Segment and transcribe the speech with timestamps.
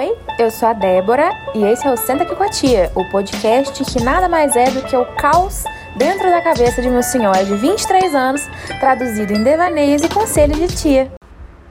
[0.00, 3.04] Oi, eu sou a Débora e esse é o Senta Aqui com a Tia, o
[3.10, 5.62] podcast que nada mais é do que o caos
[5.94, 8.40] dentro da cabeça de meu senhor de 23 anos,
[8.80, 11.12] traduzido em devaneios e conselhos de tia.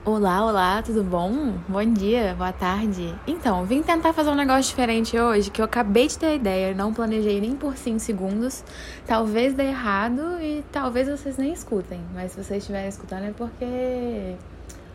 [0.05, 1.55] Olá, olá, tudo bom?
[1.67, 3.15] Bom dia, boa tarde.
[3.25, 6.75] Então, vim tentar fazer um negócio diferente hoje, que eu acabei de ter a ideia,
[6.75, 8.63] não planejei nem por 5 segundos.
[9.07, 14.35] Talvez dê errado e talvez vocês nem escutem, mas se vocês estiverem escutando é porque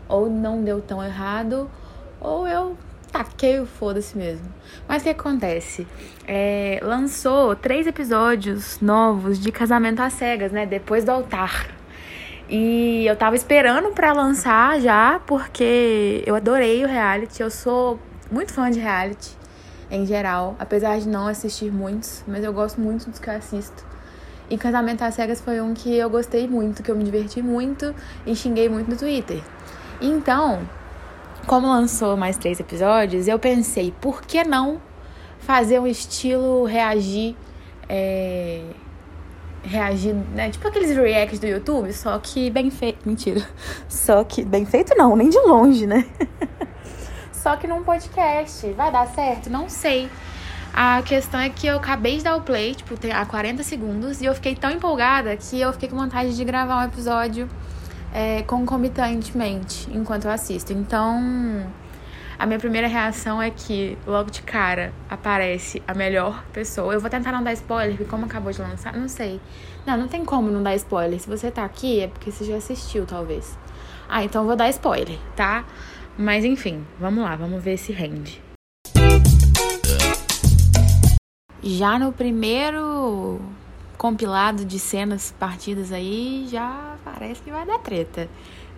[0.07, 1.69] ou não deu tão errado,
[2.21, 2.77] ou eu
[3.15, 4.45] taquei o foda-se mesmo.
[4.89, 5.87] Mas o que acontece?
[6.27, 10.65] É, lançou três episódios novos de Casamento às Cegas, né?
[10.65, 11.67] Depois do altar.
[12.49, 17.41] E eu tava esperando para lançar já, porque eu adorei o reality.
[17.41, 17.97] Eu sou
[18.29, 19.31] muito fã de reality
[19.89, 23.85] em geral, apesar de não assistir muitos, mas eu gosto muito dos que eu assisto.
[24.49, 27.95] E Casamento às Cegas foi um que eu gostei muito, que eu me diverti muito
[28.25, 29.41] e xinguei muito no Twitter.
[30.01, 30.67] Então,
[31.45, 34.81] como lançou mais três episódios, eu pensei, por que não
[35.39, 37.35] fazer um estilo reagir.
[37.87, 38.63] É,
[39.63, 40.49] reagir, né?
[40.49, 43.07] Tipo aqueles reacts do YouTube, só que bem feito.
[43.07, 43.47] Mentira.
[43.89, 46.05] Só que bem feito não, nem de longe, né?
[47.33, 48.71] só que num podcast.
[48.73, 49.49] Vai dar certo?
[49.49, 50.09] Não sei.
[50.73, 54.25] A questão é que eu acabei de dar o play, tipo, há 40 segundos, e
[54.25, 57.49] eu fiquei tão empolgada que eu fiquei com vontade de gravar um episódio
[58.15, 60.71] é, concomitantemente enquanto eu assisto.
[60.71, 61.19] Então,
[62.39, 66.93] a minha primeira reação é que logo de cara aparece a melhor pessoa.
[66.93, 69.41] Eu vou tentar não dar spoiler, porque como acabou de lançar, não sei.
[69.85, 71.19] Não, não tem como não dar spoiler.
[71.19, 73.57] Se você tá aqui é porque você já assistiu, talvez.
[74.07, 75.65] Ah, então vou dar spoiler, tá?
[76.17, 78.41] Mas enfim, vamos lá, vamos ver se rende.
[81.61, 83.41] Já no primeiro
[83.97, 88.29] compilado de cenas partidas aí, já parece que vai dar treta.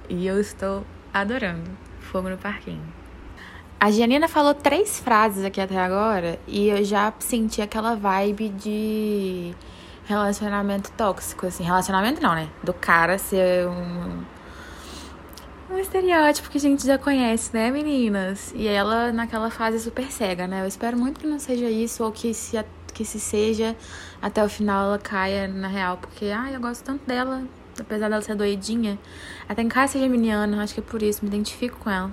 [0.10, 1.70] E eu estou adorando.
[2.00, 2.82] Fogo no parquinho.
[3.80, 9.54] A Gianina falou três frases aqui até agora e eu já senti aquela vibe de
[10.06, 11.64] relacionamento tóxico, assim.
[11.64, 12.50] Relacionamento não, né?
[12.64, 14.24] Do cara ser um.
[15.70, 18.54] Um estereótipo que a gente já conhece, né, meninas?
[18.56, 20.62] E ela naquela fase super cega, né?
[20.62, 22.58] Eu espero muito que não seja isso ou que se
[22.94, 23.76] que se seja
[24.22, 27.44] até o final ela caia na real, porque ai, eu gosto tanto dela,
[27.80, 28.98] apesar dela ser doidinha.
[29.56, 32.12] Tem cara ser geminiana, acho que é por isso, me identifico com ela.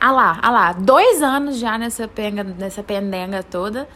[0.00, 3.88] Ah lá, ah lá, dois anos já nessa, penga, nessa pendenga toda.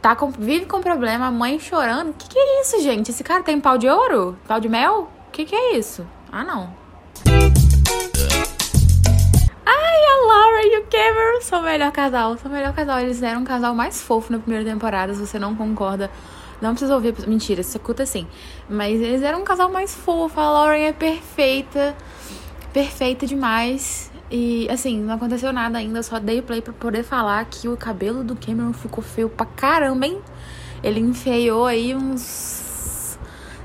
[0.00, 2.10] Tá com, vive com problema, a mãe chorando.
[2.10, 3.10] O que, que é isso, gente?
[3.10, 4.36] Esse cara tem pau de ouro?
[4.48, 5.08] Pau de mel?
[5.28, 6.04] O que, que é isso?
[6.32, 6.74] Ah, não.
[9.64, 12.36] Ai, a Laura e o Cameron são o melhor casal.
[12.36, 12.98] São o melhor casal.
[12.98, 15.14] Eles eram um casal mais fofo na primeira temporada.
[15.14, 16.10] Se você não concorda,
[16.62, 17.14] não precisa ouvir.
[17.26, 18.26] Mentira, se escuta assim.
[18.68, 20.40] Mas eles eram um casal mais fofo.
[20.40, 21.94] A Lauren é perfeita.
[22.72, 24.10] Perfeita demais.
[24.30, 25.98] E assim, não aconteceu nada ainda.
[25.98, 29.44] Eu só dei play pra poder falar que o cabelo do Cameron ficou feio pra
[29.44, 30.20] caramba, hein?
[30.82, 33.18] Ele enfeiou aí uns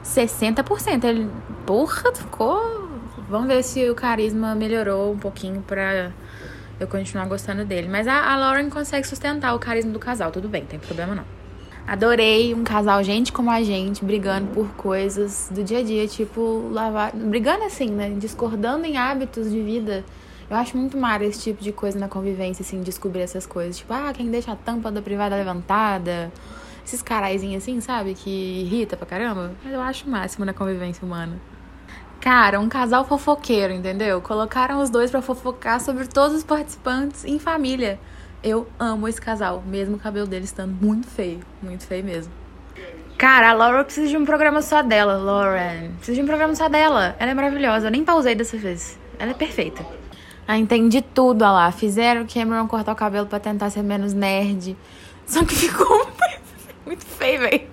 [0.03, 1.05] 60%.
[1.05, 1.29] Ele,
[1.65, 2.87] porra, ficou
[3.29, 6.11] Vamos ver se o carisma melhorou um pouquinho pra
[6.79, 7.89] eu continuar gostando dele.
[7.89, 11.13] Mas a, a Lauren consegue sustentar o carisma do casal, tudo bem, não tem problema
[11.13, 11.36] não.
[11.87, 16.67] Adorei um casal, gente como a gente, brigando por coisas do dia a dia, tipo,
[16.69, 17.15] lavar.
[17.15, 18.09] Brigando assim, né?
[18.09, 20.03] Discordando em hábitos de vida.
[20.49, 23.77] Eu acho muito mara esse tipo de coisa na convivência, assim, descobrir essas coisas.
[23.77, 26.29] Tipo, ah, quem deixa a tampa da privada levantada.
[26.85, 28.15] Esses caraizinhos assim, sabe?
[28.15, 29.53] Que irrita pra caramba.
[29.63, 31.39] Mas eu acho o máximo na convivência humana.
[32.19, 34.19] Cara, um casal fofoqueiro, entendeu?
[34.19, 37.97] Colocaram os dois para fofocar sobre todos os participantes em família.
[38.47, 42.31] Eu amo esse casal, mesmo o cabelo deles estando muito feio, muito feio mesmo.
[43.17, 45.91] Cara, a Laura precisa de um programa só dela, Lauren.
[45.97, 47.13] Precisa de um programa só dela.
[47.19, 47.87] Ela é maravilhosa.
[47.87, 48.97] Eu nem pausei dessa vez.
[49.19, 49.85] Ela é perfeita.
[50.47, 51.71] Ah, entendi tudo, olha lá.
[51.73, 54.77] Fizeram o Cameron cortar o cabelo para tentar ser menos nerd.
[55.25, 56.09] Só que ficou
[56.87, 57.67] muito feio, velho.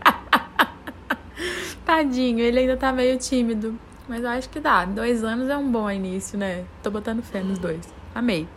[1.87, 3.79] Tadinho, ele ainda tá meio tímido.
[4.09, 4.85] Mas eu acho que dá.
[4.85, 6.65] Dois anos é um bom início, né?
[6.83, 7.95] Tô botando fé nos dois.
[8.13, 8.49] Amei.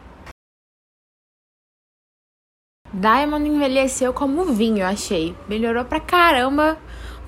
[2.93, 5.35] Diamond envelheceu como vinho, eu achei.
[5.47, 6.77] Melhorou pra caramba.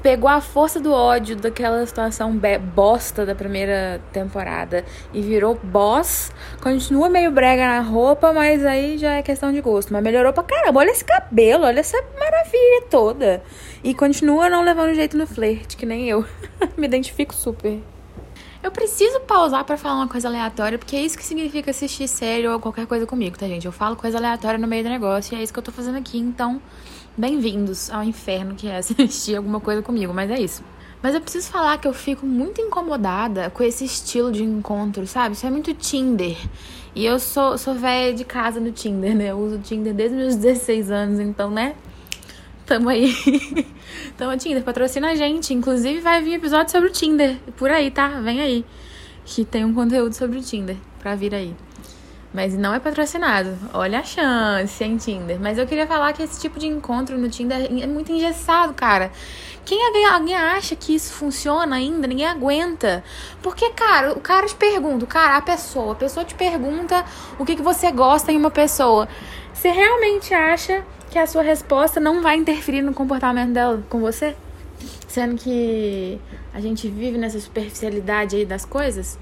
[0.01, 2.39] Pegou a força do ódio daquela situação
[2.73, 6.31] bosta da primeira temporada e virou boss.
[6.61, 9.91] Continua meio brega na roupa, mas aí já é questão de gosto.
[9.91, 10.79] Mas melhorou pra caramba.
[10.79, 13.43] Olha esse cabelo, olha essa maravilha toda.
[13.83, 16.23] E continua não levando jeito no flerte, que nem eu.
[16.77, 17.79] Me identifico super.
[18.61, 22.45] Eu preciso pausar para falar uma coisa aleatória, porque é isso que significa assistir série
[22.45, 23.65] ou qualquer coisa comigo, tá, gente?
[23.65, 25.97] Eu falo coisa aleatória no meio do negócio e é isso que eu tô fazendo
[25.97, 26.19] aqui.
[26.19, 26.61] Então,
[27.15, 30.61] bem-vindos ao inferno que é assistir alguma coisa comigo, mas é isso.
[31.01, 35.35] Mas eu preciso falar que eu fico muito incomodada com esse estilo de encontro, sabe?
[35.35, 36.35] Isso é muito Tinder.
[36.93, 39.31] E eu sou, sou velha de casa no Tinder, né?
[39.31, 41.75] Eu uso Tinder desde meus 16 anos, então, né?
[42.69, 43.11] Tamo aí.
[44.15, 45.55] Tamo Tinder, patrocina a gente.
[45.55, 47.37] Inclusive vai vir episódio sobre o Tinder.
[47.57, 48.07] Por aí, tá?
[48.21, 48.63] Vem aí.
[49.25, 51.55] Que tem um conteúdo sobre o Tinder pra vir aí.
[52.31, 53.57] Mas não é patrocinado.
[53.73, 55.39] Olha a chance, em Tinder.
[55.39, 59.11] Mas eu queria falar que esse tipo de encontro no Tinder é muito engessado, cara.
[59.65, 62.05] Quem alguém, alguém acha que isso funciona ainda?
[62.05, 63.03] Ninguém aguenta.
[63.41, 67.03] Porque, cara, o cara te pergunta, cara, a pessoa, a pessoa te pergunta
[67.39, 69.09] o que, que você gosta em uma pessoa.
[69.55, 74.35] Você realmente acha que a sua resposta não vai interferir no comportamento dela com você?
[75.07, 76.19] Sendo que
[76.53, 79.17] a gente vive nessa superficialidade aí das coisas.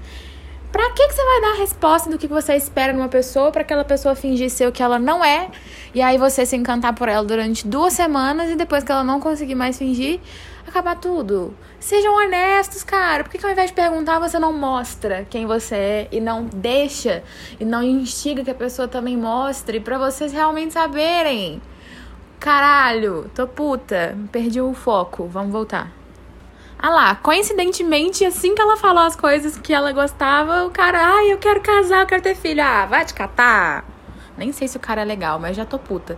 [0.70, 3.62] Pra que, que você vai dar a resposta do que você espera numa pessoa para
[3.62, 5.50] aquela pessoa fingir ser o que ela não é
[5.94, 9.18] e aí você se encantar por ela durante duas semanas e depois que ela não
[9.18, 10.20] conseguir mais fingir,
[10.66, 11.56] acabar tudo?
[11.80, 13.24] Sejam honestos, cara.
[13.24, 16.44] Por que, que ao invés de perguntar você não mostra quem você é e não
[16.44, 17.22] deixa
[17.58, 21.62] e não instiga que a pessoa também mostre para vocês realmente saberem?
[22.40, 25.26] Caralho, tô puta, perdi o foco.
[25.26, 25.92] Vamos voltar.
[26.78, 31.32] Ah lá, coincidentemente, assim que ela falou as coisas que ela gostava, o cara, ai,
[31.32, 32.62] eu quero casar, eu quero ter filho.
[32.62, 33.84] Ah, vai te catar.
[34.36, 36.16] Nem sei se o cara é legal, mas já tô puta.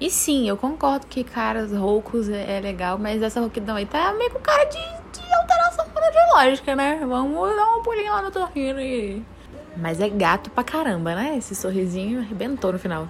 [0.00, 4.12] E sim, eu concordo que caras roucos é, é legal, mas essa rouquidão aí tá
[4.12, 5.86] meio com cara de, de alteração
[6.76, 7.00] né?
[7.06, 9.24] Vamos dar uma pulinha lá no torrino e...
[9.76, 11.36] Mas é gato pra caramba, né?
[11.36, 13.08] Esse sorrisinho arrebentou no final.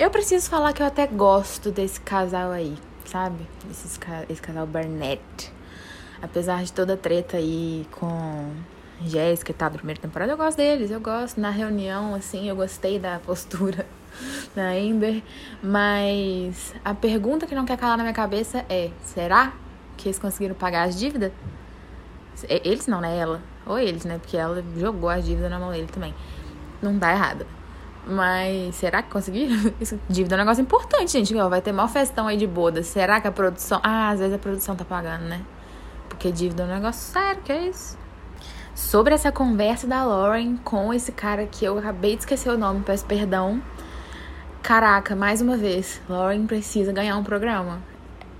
[0.00, 2.74] Eu preciso falar que eu até gosto desse casal aí,
[3.04, 3.46] sabe?
[3.70, 4.00] Esse,
[4.30, 5.52] esse casal Barnett.
[6.22, 8.50] Apesar de toda a treta aí com
[9.04, 11.38] Jéssica e tal, da primeira temporada, eu gosto deles, eu gosto.
[11.38, 13.86] Na reunião, assim, eu gostei da postura
[14.56, 15.22] da Amber.
[15.62, 19.52] Mas a pergunta que não quer calar na minha cabeça é: será
[19.98, 21.30] que eles conseguiram pagar as dívidas?
[22.48, 23.18] Eles não, né?
[23.18, 23.42] Ela.
[23.66, 24.18] Ou eles, né?
[24.18, 26.14] Porque ela jogou as dívidas na mão dele também.
[26.80, 27.59] Não dá errado.
[28.06, 29.56] Mas será que conseguiram?
[29.80, 31.34] Isso, dívida é um negócio importante, gente.
[31.34, 32.82] Vai ter maior festão aí de boda.
[32.82, 33.80] Será que a produção.
[33.82, 35.40] Ah, às vezes a produção tá pagando, né?
[36.08, 37.98] Porque dívida é um negócio sério, que é isso?
[38.74, 42.80] Sobre essa conversa da Lauren com esse cara que eu acabei de esquecer o nome,
[42.80, 43.62] peço perdão.
[44.62, 47.80] Caraca, mais uma vez, Lauren precisa ganhar um programa.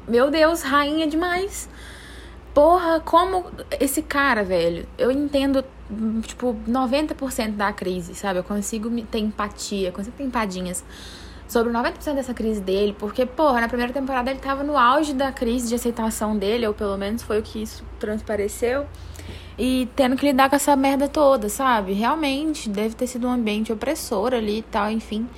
[0.09, 1.69] Meu Deus, rainha demais.
[2.53, 3.47] Porra, como
[3.79, 4.87] esse cara, velho.
[4.99, 5.65] Eu entendo
[6.23, 8.39] tipo, 90% da crise, sabe?
[8.39, 10.85] Eu consigo ter empatia, consigo ter empadinhas
[11.49, 15.33] sobre 90% dessa crise dele, porque, porra, na primeira temporada ele tava no auge da
[15.33, 18.87] crise de aceitação dele, ou pelo menos foi o que isso transpareceu,
[19.59, 21.93] e tendo que lidar com essa merda toda, sabe?
[21.93, 25.29] Realmente, deve ter sido um ambiente opressor ali e tal, enfim.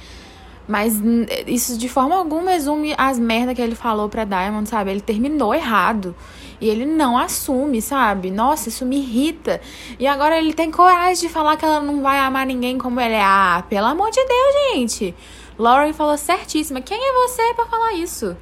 [0.67, 1.01] Mas
[1.47, 4.91] isso de forma alguma resume as merdas que ele falou pra Diamond, sabe?
[4.91, 6.15] Ele terminou errado.
[6.61, 8.31] E ele não assume, sabe?
[8.31, 9.61] Nossa, isso me irrita.
[9.99, 13.15] E agora ele tem coragem de falar que ela não vai amar ninguém como ele
[13.15, 13.23] é.
[13.23, 15.15] Ah, pelo amor de Deus, gente.
[15.59, 16.81] Lauren falou certíssima.
[16.81, 18.37] Quem é você para falar isso?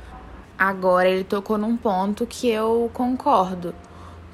[0.59, 3.75] Agora ele tocou num ponto que eu concordo.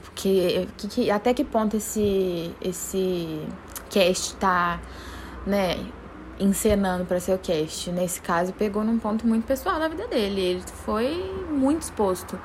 [0.02, 3.46] Porque que, que, até que ponto esse esse
[3.88, 4.80] cast tá,
[5.46, 5.78] né,
[6.38, 7.90] encenando para ser o cast.
[7.90, 10.40] Nesse caso, pegou num ponto muito pessoal da vida dele.
[10.40, 12.38] Ele foi muito exposto.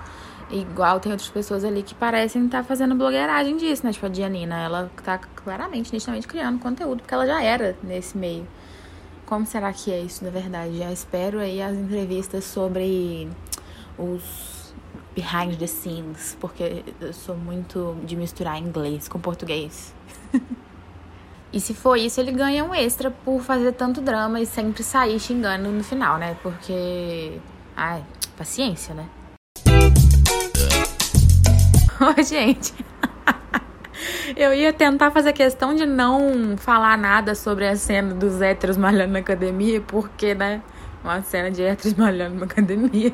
[0.50, 3.94] Igual tem outras pessoas ali que parecem estar tá fazendo blogueiragem disso, né?
[3.94, 8.46] Tipo a Dianina, ela tá claramente, nitidamente criando conteúdo, porque ela já era nesse meio.
[9.26, 10.78] Como será que é isso, na verdade?
[10.78, 13.30] Já espero aí as entrevistas sobre
[13.98, 14.74] os
[15.16, 19.94] behind the scenes, porque eu sou muito de misturar inglês com português.
[21.54, 25.20] E se for isso, ele ganha um extra por fazer tanto drama e sempre sair
[25.20, 26.38] xingando no final, né?
[26.42, 27.40] Porque.
[27.76, 28.02] Ai,
[28.38, 29.06] paciência, né?
[32.00, 32.74] Ô, gente.
[34.36, 39.12] Eu ia tentar fazer questão de não falar nada sobre a cena dos héteros malhando
[39.12, 40.62] na academia, porque, né?
[41.04, 43.14] Uma cena de héteros malhando na academia.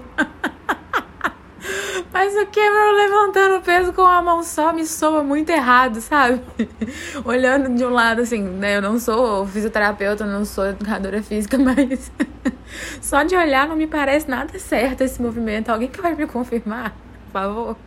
[2.17, 6.41] Mas o Cameron levantando o peso com a mão só me soa muito errado, sabe?
[7.23, 8.77] Olhando de um lado, assim, né?
[8.77, 12.11] Eu não sou fisioterapeuta, não sou educadora física, mas
[12.99, 15.69] só de olhar não me parece nada certo esse movimento.
[15.69, 16.89] Alguém que vai me confirmar,
[17.25, 17.77] por favor?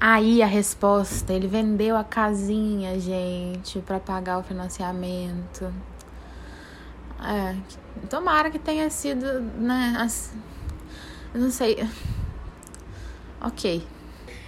[0.00, 5.72] Aí a resposta, ele vendeu a casinha, gente, para pagar o financiamento.
[7.24, 7.54] É,
[8.10, 10.36] tomara que tenha sido, né, assim,
[11.32, 11.88] eu não sei.
[13.42, 13.82] Ok.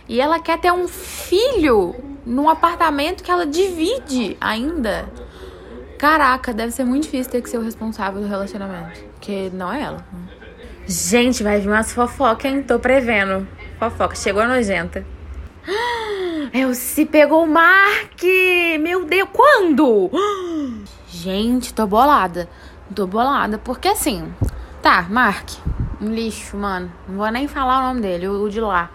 [0.09, 5.09] E ela quer ter um filho num apartamento que ela divide ainda.
[5.99, 9.01] Caraca, deve ser muito difícil ter que ser o responsável do relacionamento.
[9.15, 10.05] Porque não é ela.
[10.87, 12.63] Gente, vai vir umas fofocas, hein?
[12.63, 13.49] Tô prevendo.
[13.79, 14.15] fofoca.
[14.15, 15.05] Chegou a nojenta.
[16.53, 18.23] Eu se pegou o Mark!
[18.81, 20.11] Meu Deus, quando?
[21.09, 22.49] Gente, tô bolada.
[22.95, 23.57] Tô bolada.
[23.57, 24.31] Porque assim,
[24.83, 25.49] tá, Mark,
[26.01, 26.91] um lixo, mano.
[27.09, 28.91] Não vou nem falar o nome dele, o, o de lá.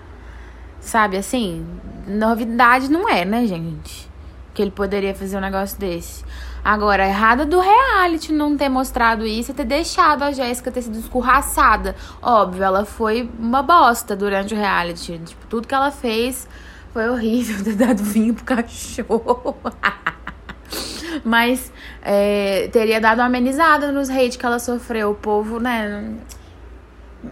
[0.80, 1.66] Sabe, assim,
[2.08, 4.10] novidade não é, né, gente?
[4.54, 6.24] Que ele poderia fazer um negócio desse.
[6.64, 11.00] Agora, errada do reality não ter mostrado isso e ter deixado a Jéssica ter sido
[11.00, 11.96] escorraçada.
[12.22, 15.18] Óbvio, ela foi uma bosta durante o reality.
[15.20, 16.48] Tipo, tudo que ela fez
[16.94, 19.58] foi horrível ter dado vinho pro cachorro.
[21.24, 25.12] Mas é, teria dado uma amenizada nos hate que ela sofreu.
[25.12, 26.14] O povo, né?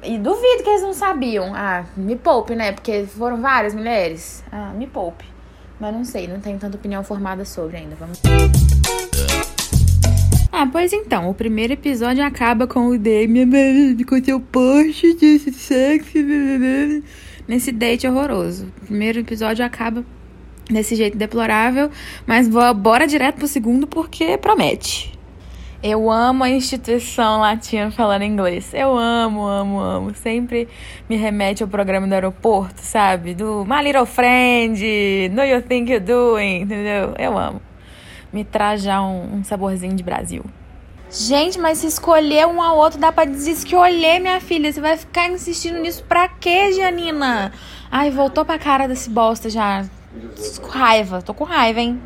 [0.03, 1.53] E duvido que eles não sabiam.
[1.55, 2.71] Ah, me poupe, né?
[2.71, 4.43] Porque foram várias mulheres.
[4.51, 5.25] Ah, me poupe.
[5.79, 7.95] Mas não sei, não tenho tanta opinião formada sobre ainda.
[7.95, 8.21] Vamos.
[10.51, 13.47] Ah, pois então, o primeiro episódio acaba com o Damian
[14.07, 16.17] com seu post de sexo
[17.47, 18.65] nesse date horroroso.
[18.81, 20.03] O primeiro episódio acaba
[20.69, 21.89] desse jeito deplorável,
[22.25, 25.16] mas bora direto pro segundo porque promete.
[25.81, 28.73] Eu amo a instituição latina falando inglês.
[28.73, 30.15] Eu amo, amo, amo.
[30.15, 30.67] Sempre
[31.07, 33.35] me remete ao programa do aeroporto, sabe?
[33.35, 37.13] Do My Little Friend, Know You Think You're Doing, entendeu?
[37.19, 37.61] Eu amo.
[38.33, 40.43] Me traz já um, um saborzinho de Brasil.
[41.11, 44.73] Gente, mas se escolher um ao outro, dá pra desescolher, minha filha.
[44.73, 47.53] Você vai ficar insistindo nisso pra quê, Janina?
[47.89, 49.85] Ai, voltou pra cara desse bosta já.
[50.69, 52.01] Raiva, tô com raiva, hein?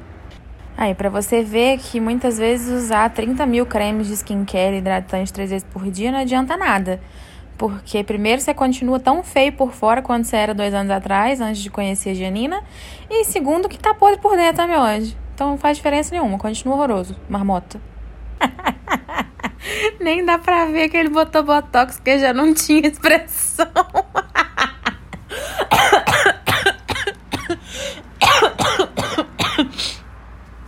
[0.81, 5.51] Aí, para você ver que muitas vezes usar 30 mil cremes de skincare hidratante três
[5.51, 6.99] vezes por dia não adianta nada.
[7.55, 11.61] Porque, primeiro, você continua tão feio por fora quanto você era dois anos atrás, antes
[11.61, 12.63] de conhecer a Janina.
[13.07, 15.15] E, segundo, que tá podre por dentro também hoje.
[15.35, 16.39] Então, não faz diferença nenhuma.
[16.39, 17.15] Continua horroroso.
[17.29, 17.79] Marmota.
[20.01, 23.67] Nem dá pra ver que ele botou botox, porque já não tinha expressão.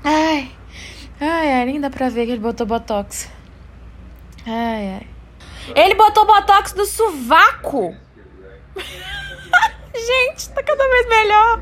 [0.04, 0.52] Ai,
[1.22, 3.30] ai, ai, nem dá pra ver que ele botou botox.
[4.46, 5.08] Ai, ai.
[5.76, 7.96] Ele botou botox no sovaco!
[9.96, 11.62] Gente, tá cada vez melhor.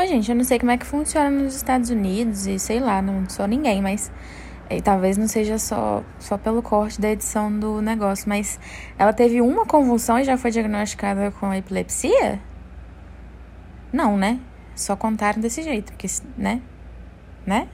[0.00, 3.02] Ô, gente, eu não sei como é que funciona nos Estados Unidos e sei lá,
[3.02, 4.12] não sou ninguém, mas
[4.70, 8.60] e talvez não seja só, só pelo corte da edição do negócio, mas
[8.96, 12.40] ela teve uma convulsão e já foi diagnosticada com epilepsia?
[13.92, 14.40] Não, né?
[14.74, 16.60] Só contaram desse jeito, porque, né?
[17.46, 17.68] Né?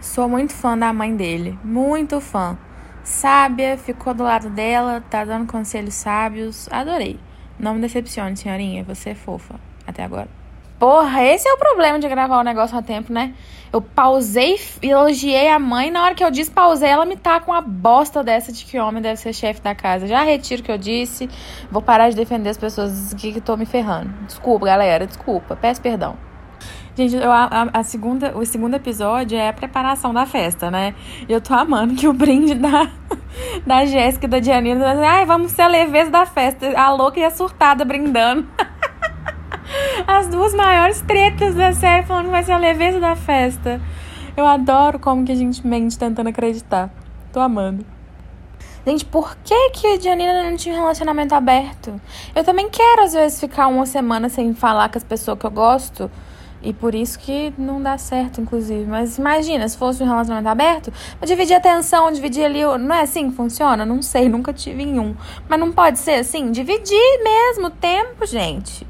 [0.00, 2.56] Sou muito fã da mãe dele, muito fã.
[3.02, 6.68] Sábia, ficou do lado dela, tá dando conselhos sábios.
[6.70, 7.18] Adorei.
[7.58, 10.37] Não me decepcione, senhorinha, você é fofa até agora.
[10.78, 13.34] Porra, esse é o problema de gravar o negócio a tempo, né?
[13.72, 17.50] Eu pausei, elogiei a mãe, na hora que eu disse pausei, ela me tá com
[17.50, 20.06] uma bosta dessa de que homem deve ser chefe da casa.
[20.06, 21.28] Já retiro o que eu disse,
[21.70, 24.10] vou parar de defender as pessoas que, que tô me ferrando.
[24.26, 26.16] Desculpa, galera, desculpa, peço perdão.
[26.96, 30.94] Gente, eu, a, a, segunda, o segundo episódio é a preparação da festa, né?
[31.28, 32.90] E eu tô amando que o brinde da,
[33.66, 36.76] da Jéssica e da Dianina, ai, vamos ser a leveza da festa.
[36.76, 38.48] A louca e a surtada brindando.
[40.06, 43.80] As duas maiores tretas da série falando que vai ser a leveza da festa.
[44.36, 46.90] Eu adoro como que a gente mente tentando acreditar.
[47.32, 47.84] Tô amando.
[48.86, 52.00] Gente, por que que a Janina não tinha um relacionamento aberto?
[52.34, 55.50] Eu também quero, às vezes, ficar uma semana sem falar com as pessoas que eu
[55.50, 56.10] gosto.
[56.62, 58.84] E por isso que não dá certo, inclusive.
[58.86, 62.62] Mas imagina, se fosse um relacionamento aberto, eu dividir a atenção, dividir ali.
[62.78, 63.84] Não é assim que funciona?
[63.84, 65.14] Não sei, nunca tive em um.
[65.48, 66.50] Mas não pode ser assim?
[66.50, 68.87] Dividir mesmo o tempo, gente.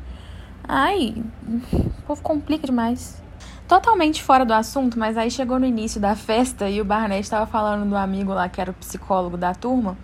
[0.70, 1.14] Ai,
[1.46, 3.22] o povo complica demais.
[3.66, 7.46] Totalmente fora do assunto, mas aí chegou no início da festa e o Barnett estava
[7.46, 9.96] falando do amigo lá que era o psicólogo da turma.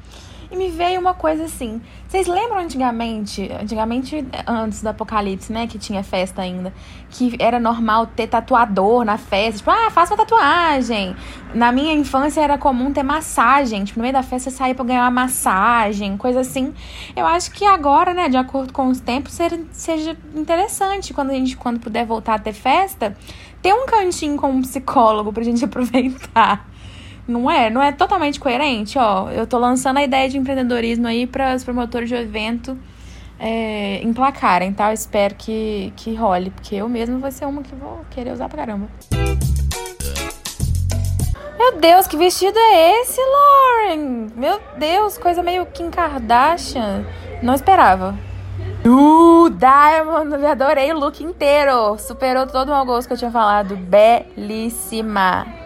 [0.50, 1.80] E me veio uma coisa assim.
[2.06, 6.72] Vocês lembram antigamente, antigamente antes do apocalipse, né, que tinha festa ainda,
[7.10, 11.16] que era normal ter tatuador na festa, tipo, ah, faça uma tatuagem.
[11.54, 14.84] Na minha infância era comum ter massagem, tipo, no meio da festa você saía para
[14.84, 16.72] ganhar uma massagem, coisa assim.
[17.16, 19.38] Eu acho que agora, né, de acordo com os tempos,
[19.72, 23.16] seja interessante quando a gente quando puder voltar a ter festa,
[23.62, 26.73] ter um cantinho com um psicólogo pra gente aproveitar.
[27.26, 27.70] Não é?
[27.70, 28.98] Não é totalmente coerente?
[28.98, 32.76] Ó, eu tô lançando a ideia de empreendedorismo aí para os promotores de evento
[33.38, 34.90] é, emplacarem, tá?
[34.90, 38.48] Eu espero que, que role, porque eu mesmo vou ser uma que vou querer usar
[38.48, 38.88] pra caramba.
[41.58, 44.28] Meu Deus, que vestido é esse, Lauren?
[44.36, 47.04] Meu Deus, coisa meio Kim Kardashian.
[47.42, 48.14] Não esperava.
[48.84, 51.96] Uh, Diamond, eu adorei o look inteiro.
[51.98, 53.76] Superou todo o meu gosto que eu tinha falado.
[53.76, 55.63] Belíssima.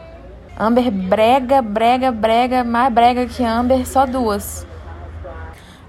[0.58, 4.66] Amber brega, brega, brega, mais brega que Amber, só duas.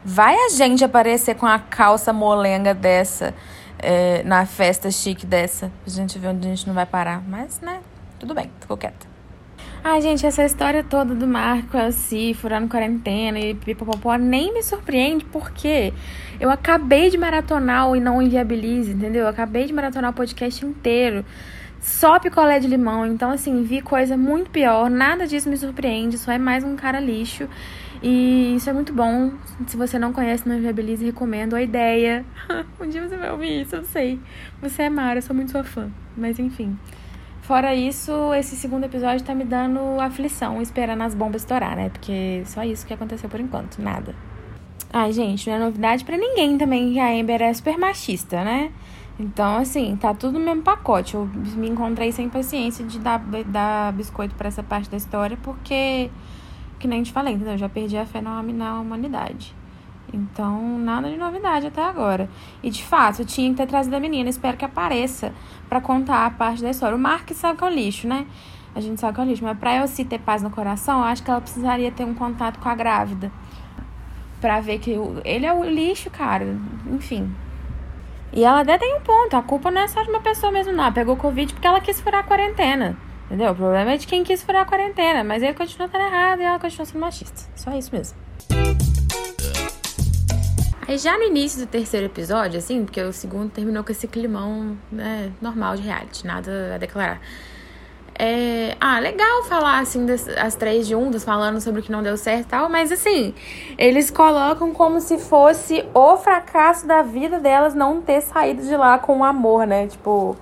[0.06, 3.34] Vai a gente aparecer com a calça molenga dessa
[3.80, 5.72] é, na festa chique dessa.
[5.88, 7.20] A gente vê onde a gente não vai parar.
[7.28, 7.80] Mas, né,
[8.20, 9.08] tudo bem, ficou quieta.
[9.84, 15.24] Ai, gente, essa história toda do Marco assim, furando quarentena e pipopopó nem me surpreende
[15.26, 15.94] porque
[16.40, 19.24] eu acabei de maratonar E Não Inviabilize, entendeu?
[19.24, 21.26] Eu acabei de maratonar o podcast inteiro.
[21.82, 23.06] Só picolé de limão.
[23.06, 24.90] Então, assim, vi coisa muito pior.
[24.90, 26.18] Nada disso me surpreende.
[26.18, 27.48] Só é mais um cara lixo.
[28.02, 29.32] E isso é muito bom.
[29.68, 32.26] Se você não conhece Não Inviabilize, recomendo a ideia.
[32.80, 34.20] um dia você vai ouvir isso, eu sei.
[34.62, 35.90] Você é Mara, eu sou muito sua fã.
[36.16, 36.78] Mas enfim.
[37.42, 41.90] Fora isso, esse segundo episódio tá me dando aflição, esperando as bombas estourar, né?
[41.90, 44.14] Porque só isso que aconteceu por enquanto, nada.
[44.94, 48.72] Ai, gente, não é novidade para ninguém também que a Amber é super machista, né?
[49.20, 51.16] Então, assim, tá tudo no mesmo pacote.
[51.16, 56.10] Eu me encontrei sem paciência de dar, dar biscoito para essa parte da história, porque,
[56.80, 57.54] que nem te falei, entendeu?
[57.54, 58.40] Eu já perdi a fé na,
[58.80, 59.54] humanidade.
[60.14, 62.30] Então, nada de novidade até agora.
[62.64, 64.30] E de fato, eu tinha que ter trazido a menina.
[64.30, 65.34] Espero que apareça
[65.68, 66.96] para contar a parte da história.
[66.96, 68.26] O Mark sabe que é o lixo, né?
[68.74, 69.44] A gente sabe que é o lixo.
[69.44, 72.14] Mas pra eu se ter paz no coração, eu acho que ela precisaria ter um
[72.16, 73.32] contato com a grávida.
[74.40, 74.96] Pra ver que
[75.26, 76.58] ele é o lixo, cara.
[76.88, 77.30] Enfim.
[78.32, 79.36] E ela até tem um ponto.
[79.36, 80.84] A culpa não é só de uma pessoa mesmo, não.
[80.84, 82.98] Ela pegou Covid porque ela quis furar a quarentena.
[83.26, 83.52] Entendeu?
[83.52, 85.24] O problema é de quem quis furar a quarentena.
[85.24, 87.50] Mas ele continua estando errado e ela continua sendo machista.
[87.56, 88.18] Só isso mesmo.
[90.88, 94.76] Aí já no início do terceiro episódio, assim, porque o segundo terminou com esse climão
[94.92, 97.22] né, normal de reality, nada a declarar.
[98.22, 102.18] É, ah, legal falar assim das, as três juntas, falando sobre o que não deu
[102.18, 103.34] certo e tal, mas assim,
[103.78, 109.00] eles colocam como se fosse o fracasso da vida delas não ter saído de lá
[109.00, 109.88] com amor, né?
[109.88, 110.36] Tipo,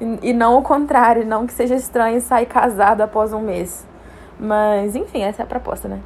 [0.00, 3.86] e, e não o contrário, não que seja estranho sair casado após um mês.
[4.36, 6.00] Mas, enfim, essa é a proposta, né?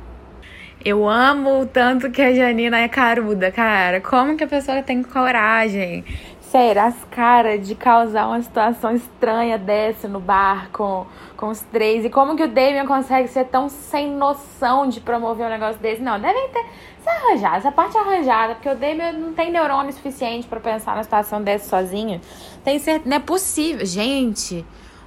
[0.84, 4.00] Eu amo o tanto que a Janina é caruda, cara.
[4.00, 6.04] Como que a pessoa tem coragem?
[6.52, 12.04] Sério, as caras de causar uma situação estranha dessa no bar com, com os três.
[12.04, 16.02] E como que o Damien consegue ser tão sem noção de promover um negócio desse?
[16.02, 16.62] Não, devem ter
[17.02, 20.94] se arranjado, essa parte é arranjada, porque o Damien não tem neurônio suficiente para pensar
[20.94, 22.20] na situação dessa sozinho.
[22.62, 23.86] Tem certeza, não é possível.
[23.86, 24.62] Gente,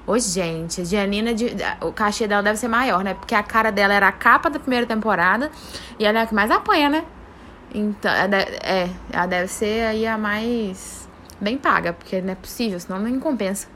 [0.07, 1.29] Ô, gente, a Gianina,
[1.81, 3.13] o cachê dela deve ser maior, né?
[3.13, 5.51] Porque a cara dela era a capa da primeira temporada
[5.99, 7.05] e ela é a que mais apanha, né?
[7.71, 11.04] Então, é, ela deve ser aí a mais
[11.39, 13.67] bem paga, porque não é possível, senão não compensa.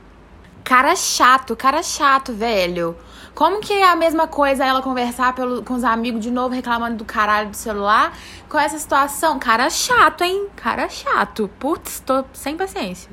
[0.64, 2.96] Cara chato, cara chato, velho.
[3.34, 6.96] Como que é a mesma coisa ela conversar pelo, com os amigos de novo reclamando
[6.96, 8.16] do caralho do celular
[8.48, 9.38] com essa situação?
[9.38, 10.48] Cara chato, hein?
[10.56, 11.48] Cara chato.
[11.58, 13.10] Putz, tô sem paciência.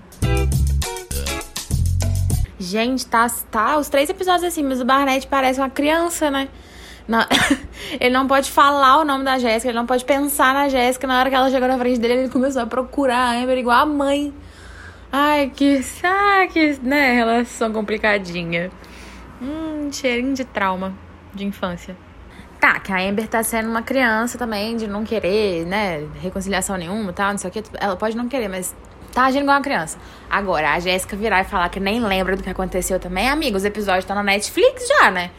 [2.59, 6.49] Gente, tá, tá os três episódios assim, mas o Barnett parece uma criança, né?
[7.99, 11.07] Ele não pode falar o nome da Jéssica, ele não pode pensar na Jéssica.
[11.07, 13.81] Na hora que ela chegou na frente dele, ele começou a procurar a Amber igual
[13.81, 14.33] a mãe.
[15.11, 15.81] Ai, que.
[16.03, 16.77] Ah, que.
[16.81, 17.13] né?
[17.13, 18.69] Relação complicadinha.
[19.41, 20.93] Hum, cheirinho de trauma
[21.33, 21.95] de infância.
[22.59, 26.07] Tá, que a Amber tá sendo uma criança também, de não querer, né?
[26.19, 27.63] Reconciliação nenhuma e tal, não sei o que.
[27.79, 28.75] Ela pode não querer, mas
[29.13, 29.97] tá agindo igual uma criança.
[30.29, 33.63] Agora, a Jéssica virar e falar que nem lembra do que aconteceu também, amiga, os
[33.63, 35.29] episódios estão na Netflix já, né?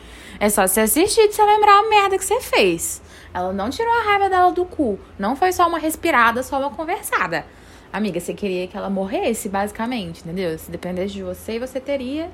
[0.41, 3.03] É só você assistir pra você lembrar a merda que você fez.
[3.35, 4.99] Ela não tirou a raiva dela do cu.
[5.19, 7.45] Não foi só uma respirada, só uma conversada.
[7.93, 10.57] Amiga, você queria que ela morresse, basicamente, entendeu?
[10.59, 12.31] Se dependesse de você, você teria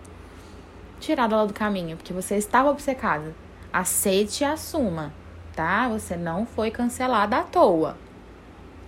[1.01, 3.35] tirado ela do caminho, porque você estava obcecada.
[3.73, 5.13] Aceite e assuma,
[5.55, 5.89] tá?
[5.89, 7.97] Você não foi cancelada à toa,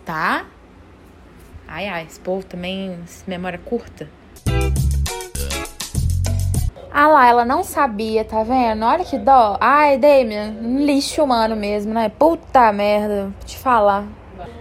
[0.04, 0.44] tá?
[1.66, 4.08] Ai, ai, esse povo também, memória curta.
[6.98, 8.82] Ah lá, ela não sabia, tá vendo?
[8.82, 9.58] Olha que dó.
[9.60, 12.08] Ai, Damien, um lixo humano mesmo, né?
[12.08, 14.06] Puta merda, vou te falar.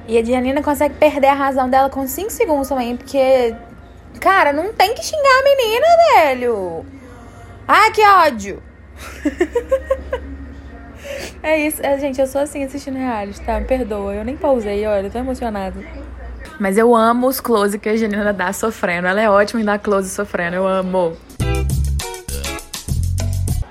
[0.05, 3.55] E a Dianina consegue perder a razão dela com 5 segundos também, porque.
[4.19, 6.85] Cara, não tem que xingar a menina, velho.
[7.65, 8.61] Ai, que ódio.
[11.41, 13.61] é isso, é, gente, eu sou assim assistindo reality, tá?
[13.61, 15.79] Me perdoa, eu nem pausei, olha, eu tô emocionada.
[16.59, 19.07] Mas eu amo os close que a Janina dá sofrendo.
[19.07, 20.57] Ela é ótima em dar close sofrendo.
[20.57, 21.15] Eu amo.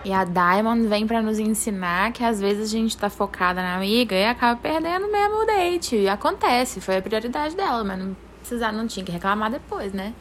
[0.04, 3.76] E a Diamond vem para nos ensinar que às vezes a gente tá focada na
[3.76, 5.96] amiga e acaba perdendo mesmo o date.
[5.96, 10.12] E acontece, foi a prioridade dela, mas não precisar, não tinha que reclamar depois, né?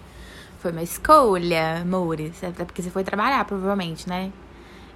[0.60, 2.42] Foi uma escolha, amores.
[2.42, 4.32] Até porque você foi trabalhar, provavelmente, né?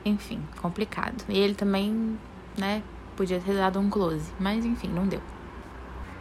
[0.06, 1.26] Enfim, complicado.
[1.28, 2.18] E ele também,
[2.58, 2.82] né,
[3.18, 4.32] podia ter dado um close.
[4.40, 5.22] Mas enfim, não deu.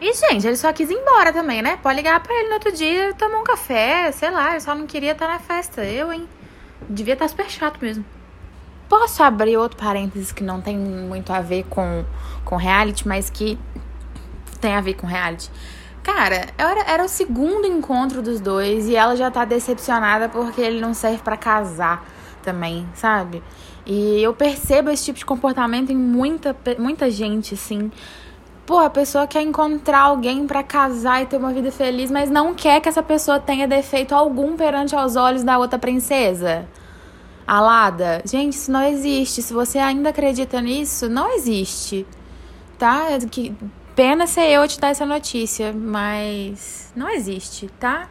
[0.01, 1.77] E, gente, ele só quis ir embora também, né?
[1.77, 4.51] Pode ligar pra ele no outro dia, tomar um café, sei lá.
[4.51, 5.85] Ele só não queria estar na festa.
[5.85, 6.27] Eu, hein?
[6.89, 8.03] Devia estar super chato mesmo.
[8.87, 12.03] Posso abrir outro parênteses que não tem muito a ver com,
[12.43, 13.57] com reality, mas que
[14.59, 15.49] tem a ver com reality.
[16.03, 20.79] Cara, era, era o segundo encontro dos dois e ela já tá decepcionada porque ele
[20.79, 22.05] não serve para casar
[22.41, 23.43] também, sabe?
[23.85, 27.91] E eu percebo esse tipo de comportamento em muita, muita gente, assim.
[28.65, 32.53] Pô, a pessoa quer encontrar alguém para casar e ter uma vida feliz, mas não
[32.53, 36.67] quer que essa pessoa tenha defeito algum perante aos olhos da outra princesa.
[37.47, 38.21] Alada.
[38.25, 39.41] Gente, isso não existe.
[39.41, 42.05] Se você ainda acredita nisso, não existe.
[42.77, 43.07] Tá?
[43.31, 43.55] Que
[43.95, 48.09] pena ser eu te dar essa notícia, mas não existe, tá?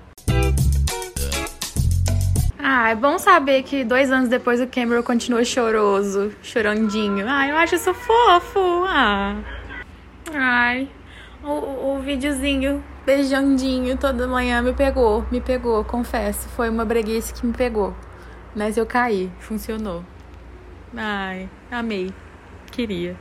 [2.59, 7.29] Ah, é bom saber que dois anos depois o Cameron continua choroso, chorandinho.
[7.29, 8.85] Ai, eu acho isso fofo.
[8.89, 9.37] Ah.
[10.35, 10.89] Ai,
[11.45, 16.49] o, o videozinho beijandinho toda manhã me pegou, me pegou, confesso.
[16.49, 17.95] Foi uma breguice que me pegou.
[18.57, 20.03] Mas eu caí, funcionou.
[20.97, 22.11] Ai, amei.
[22.73, 23.15] Queria.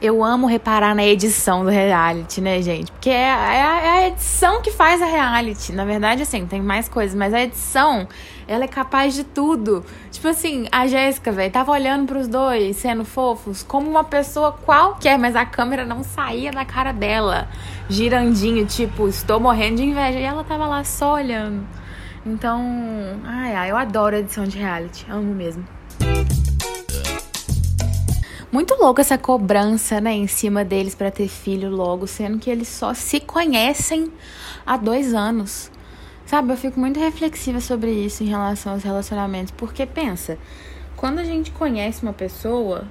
[0.00, 2.90] Eu amo reparar na edição do reality, né, gente?
[2.92, 5.72] Porque é, é, é, a edição que faz a reality.
[5.72, 8.08] Na verdade, assim, tem mais coisas, mas a edição,
[8.46, 9.84] ela é capaz de tudo.
[10.10, 15.18] Tipo assim, a Jéssica, velho, tava olhando pros dois, sendo fofos, como uma pessoa qualquer,
[15.18, 17.48] mas a câmera não saía da cara dela.
[17.86, 20.18] Girandinho, tipo, estou morrendo de inveja.
[20.18, 21.66] E ela tava lá só olhando.
[22.24, 22.62] Então,
[23.24, 25.06] ai, ai, eu adoro edição de reality.
[25.08, 25.64] Amo mesmo.
[28.50, 32.68] Muito louco essa cobrança, né, em cima deles para ter filho logo, sendo que eles
[32.68, 34.10] só se conhecem
[34.64, 35.70] há dois anos.
[36.24, 40.38] Sabe, eu fico muito reflexiva sobre isso em relação aos relacionamentos, porque pensa,
[40.96, 42.84] quando a gente conhece uma pessoa,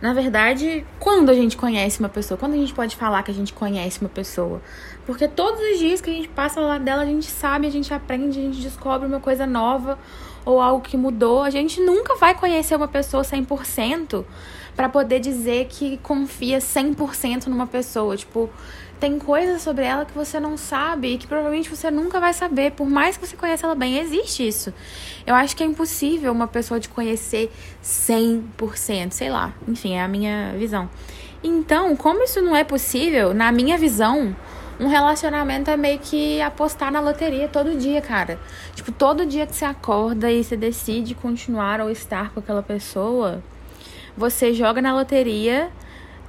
[0.00, 3.34] na verdade, quando a gente conhece uma pessoa, quando a gente pode falar que a
[3.34, 4.62] gente conhece uma pessoa?
[5.04, 7.70] Porque todos os dias que a gente passa ao lado dela, a gente sabe, a
[7.70, 9.98] gente aprende, a gente descobre uma coisa nova
[10.44, 11.42] ou algo que mudou.
[11.42, 14.24] A gente nunca vai conhecer uma pessoa 100%
[14.74, 18.16] para poder dizer que confia 100% numa pessoa.
[18.16, 18.48] Tipo,
[19.00, 22.72] tem coisas sobre ela que você não sabe e que provavelmente você nunca vai saber,
[22.72, 23.98] por mais que você conheça ela bem.
[23.98, 24.74] Existe isso.
[25.26, 27.50] Eu acho que é impossível uma pessoa te conhecer
[27.82, 29.54] 100%, sei lá.
[29.66, 30.88] Enfim, é a minha visão.
[31.42, 34.36] Então, como isso não é possível, na minha visão,
[34.78, 38.38] um relacionamento é meio que apostar na loteria todo dia, cara.
[38.74, 43.42] Tipo, todo dia que você acorda e você decide continuar ou estar com aquela pessoa,
[44.14, 45.70] você joga na loteria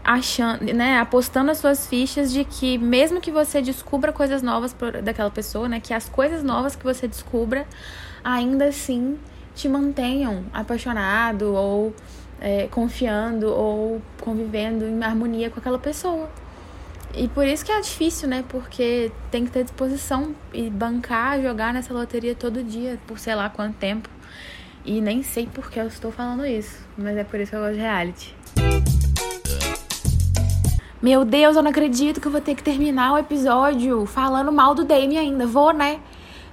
[0.03, 5.29] achando, né, apostando as suas fichas de que mesmo que você descubra coisas novas daquela
[5.29, 7.65] pessoa, né, que as coisas novas que você descubra
[8.23, 9.19] ainda assim
[9.55, 11.93] te mantenham apaixonado ou
[12.39, 16.29] é, confiando ou convivendo em harmonia com aquela pessoa.
[17.13, 18.43] E por isso que é difícil, né?
[18.47, 23.49] Porque tem que ter disposição e bancar, jogar nessa loteria todo dia, por sei lá
[23.49, 24.09] quanto tempo.
[24.85, 27.61] E nem sei por que eu estou falando isso, mas é por isso que eu
[27.61, 28.35] gosto de reality.
[31.01, 34.75] Meu Deus, eu não acredito que eu vou ter que terminar o episódio falando mal
[34.75, 35.47] do Damien ainda.
[35.47, 35.99] Vou, né?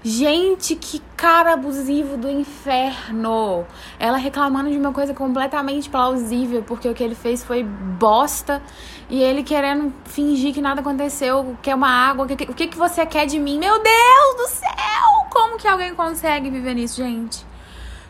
[0.03, 3.67] Gente, que cara abusivo do inferno.
[3.99, 8.63] Ela reclamando de uma coisa completamente plausível, porque o que ele fez foi bosta.
[9.11, 12.25] E ele querendo fingir que nada aconteceu, quer uma água.
[12.25, 13.59] O que, que, que você quer de mim?
[13.59, 15.29] Meu Deus do céu!
[15.31, 17.45] Como que alguém consegue viver nisso, gente?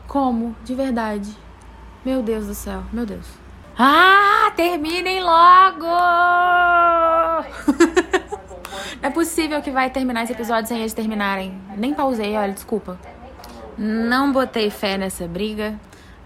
[0.06, 0.54] Como?
[0.62, 1.36] De verdade.
[2.04, 3.26] Meu Deus do céu, meu Deus.
[3.76, 4.27] Ah,
[4.58, 5.86] terminem logo!
[9.00, 11.56] Não é possível que vai terminar esse episódio sem eles terminarem.
[11.76, 12.98] Nem pausei, olha, desculpa.
[13.78, 15.78] Não botei fé nessa briga.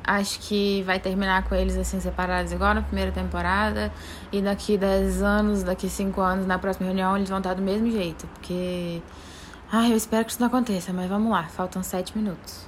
[0.03, 3.93] Acho que vai terminar com eles assim separados igual na primeira temporada.
[4.33, 7.91] E daqui 10 anos, daqui 5 anos, na próxima reunião, eles vão estar do mesmo
[7.91, 8.27] jeito.
[8.29, 9.03] Porque.
[9.71, 12.67] Ai, eu espero que isso não aconteça, mas vamos lá, faltam 7 minutos.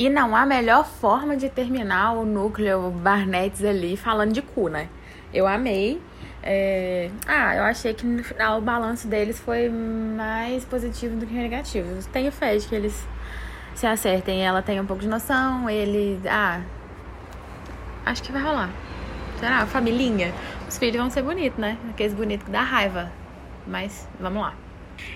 [0.00, 4.88] E não há melhor forma de terminar o núcleo Barnettes ali falando de cu, né?
[5.30, 6.00] Eu amei.
[6.42, 7.10] É...
[7.26, 12.02] Ah, eu achei que no final o balanço deles foi mais positivo do que negativo.
[12.10, 13.06] Tenho fé de que eles
[13.74, 14.42] se acertem.
[14.42, 16.18] Ela tem um pouco de noção, ele.
[16.26, 16.62] Ah.
[18.06, 18.70] Acho que vai rolar.
[19.38, 19.66] Será?
[19.66, 20.32] Família.
[20.66, 21.76] Os filhos vão ser bonitos, né?
[21.90, 23.12] Aqueles bonitos que dá raiva.
[23.66, 24.54] Mas vamos lá.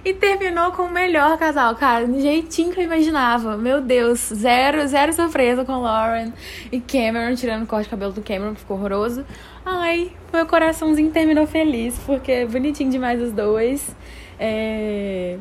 [0.05, 3.57] E terminou com o melhor casal, cara, do jeitinho que eu imaginava.
[3.57, 6.33] Meu Deus, zero, zero surpresa com Lauren
[6.71, 9.25] e Cameron, tirando o corte de cabelo do Cameron, que ficou horroroso.
[9.65, 13.97] Ai, meu coraçãozinho terminou feliz, porque é bonitinho demais os dois.
[14.39, 15.39] É...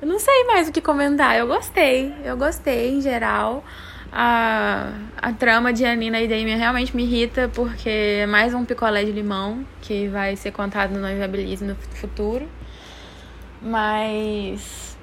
[0.00, 3.64] Eu não sei mais o que comentar, eu gostei, eu gostei em geral.
[4.12, 9.04] A, a trama de Anina e Damien realmente me irrita, porque é mais um picolé
[9.04, 12.46] de limão que vai ser contado no Noiva no futuro.
[13.62, 14.96] Mas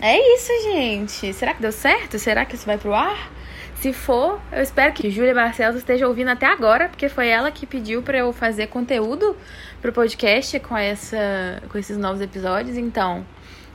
[0.00, 1.32] É isso, gente.
[1.32, 2.18] Será que deu certo?
[2.18, 3.30] Será que isso vai pro ar?
[3.76, 7.66] Se for, eu espero que Júlia Barcelos esteja ouvindo até agora, porque foi ela que
[7.66, 9.36] pediu para eu fazer conteúdo
[9.82, 12.78] pro podcast com, essa, com esses novos episódios.
[12.78, 13.26] Então,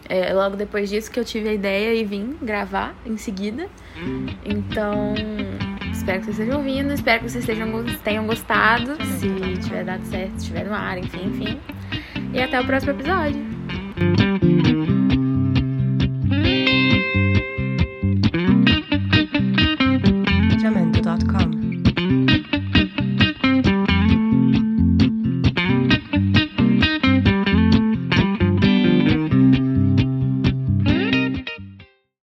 [0.07, 3.69] é logo depois disso que eu tive a ideia e vim gravar em seguida.
[4.43, 5.13] Então,
[5.91, 8.97] espero que vocês estejam ouvindo, espero que vocês estejam, tenham gostado.
[9.19, 9.29] Se
[9.61, 11.59] tiver dado certo, se estiver no ar, enfim, enfim.
[12.33, 13.58] E até o próximo episódio.
[13.99, 14.48] Thank you.